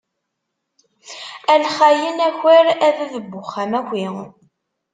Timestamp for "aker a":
2.29-2.87